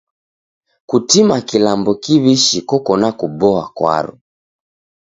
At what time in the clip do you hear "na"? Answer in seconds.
3.01-3.09